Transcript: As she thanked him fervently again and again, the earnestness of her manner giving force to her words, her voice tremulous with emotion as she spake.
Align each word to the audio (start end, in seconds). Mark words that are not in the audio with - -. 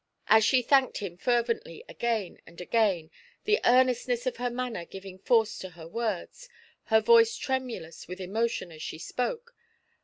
As 0.25 0.43
she 0.43 0.63
thanked 0.63 0.97
him 0.97 1.15
fervently 1.15 1.83
again 1.87 2.39
and 2.47 2.59
again, 2.59 3.11
the 3.43 3.59
earnestness 3.63 4.25
of 4.25 4.37
her 4.37 4.49
manner 4.49 4.83
giving 4.83 5.19
force 5.19 5.59
to 5.59 5.69
her 5.77 5.87
words, 5.87 6.49
her 6.85 6.99
voice 7.01 7.35
tremulous 7.37 8.07
with 8.07 8.19
emotion 8.19 8.71
as 8.71 8.81
she 8.81 8.97
spake. 8.97 9.49